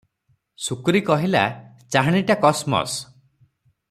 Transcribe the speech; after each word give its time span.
"ଶୁକ୍ରୀ 0.67 1.01
କହିଲା," 1.09 1.43
ଚାହାଣିଟା 1.97 2.39
କସ୍ 2.47 2.63
ମସ୍।" 2.75 2.97